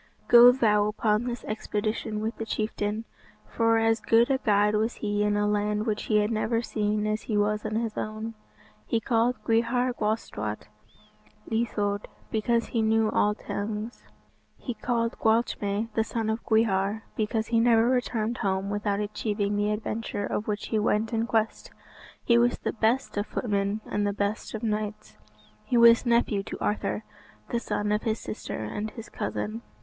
"Go 0.27 0.51
thou 0.51 0.87
upon 0.87 1.25
this 1.25 1.43
expedition 1.45 2.21
with 2.21 2.35
the 2.37 2.45
chieftain." 2.47 3.05
For 3.45 3.77
as 3.77 4.01
good 4.01 4.31
a 4.31 4.39
guide 4.39 4.73
was 4.73 4.95
he 4.95 5.21
in 5.21 5.37
a 5.37 5.45
land 5.47 5.85
which 5.85 6.05
he 6.05 6.17
had 6.21 6.31
never 6.31 6.59
seen 6.63 7.05
as 7.05 7.21
he 7.21 7.37
was 7.37 7.65
in 7.65 7.75
his 7.75 7.95
own. 7.95 8.33
He 8.87 8.99
called 8.99 9.35
Gwrhyr 9.43 9.93
Gwalstawt 9.95 10.65
Ieithoedd, 11.51 12.05
because 12.31 12.65
he 12.69 12.81
knew 12.81 13.11
all 13.11 13.35
tongues. 13.35 14.01
He 14.57 14.73
called 14.73 15.19
Gwalchmai, 15.19 15.93
the 15.93 16.03
son 16.03 16.31
of 16.31 16.43
Gwyar, 16.43 17.03
because 17.15 17.49
he 17.49 17.59
never 17.59 17.87
returned 17.87 18.39
home 18.39 18.71
without 18.71 18.99
achieving 18.99 19.55
the 19.55 19.69
adventure 19.69 20.25
of 20.25 20.47
which 20.47 20.69
he 20.69 20.79
went 20.79 21.13
in 21.13 21.27
quest. 21.27 21.69
He 22.23 22.39
was 22.39 22.57
the 22.57 22.73
best 22.73 23.17
of 23.17 23.27
footmen 23.27 23.81
and 23.85 24.07
the 24.07 24.13
best 24.13 24.55
of 24.55 24.63
knights. 24.63 25.15
He 25.63 25.77
was 25.77 26.07
nephew 26.07 26.41
to 26.41 26.57
Arthur, 26.59 27.03
the 27.49 27.59
son 27.59 27.91
of 27.91 28.01
his 28.01 28.17
sister, 28.19 28.63
and 28.63 28.89
his 28.89 29.07
cousin. 29.07 29.61